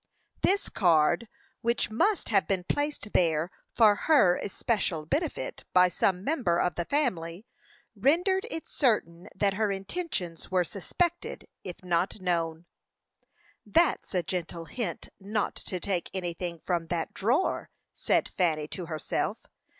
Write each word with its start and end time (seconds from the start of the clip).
This 0.41 0.67
card, 0.67 1.27
which 1.61 1.91
must 1.91 2.29
have 2.29 2.47
been 2.47 2.63
placed 2.63 3.13
there 3.13 3.51
for 3.71 3.93
her 4.07 4.35
especial 4.37 5.05
benefit 5.05 5.63
by 5.73 5.89
some 5.89 6.23
member 6.23 6.59
of 6.59 6.73
the 6.73 6.85
family, 6.85 7.45
rendered 7.95 8.47
it 8.49 8.67
certain 8.67 9.27
that 9.35 9.53
her 9.53 9.71
intentions 9.71 10.49
were 10.49 10.63
suspected, 10.63 11.45
if 11.63 11.75
not 11.83 12.19
known. 12.19 12.65
"That's 13.63 14.15
a 14.15 14.23
gentle 14.23 14.65
hint 14.65 15.09
not 15.19 15.53
to 15.67 15.79
take 15.79 16.09
anything 16.15 16.61
from 16.65 16.87
that 16.87 17.13
drawer," 17.13 17.69
said 17.93 18.31
Fanny 18.35 18.67
to 18.69 18.87
herself. 18.87 19.37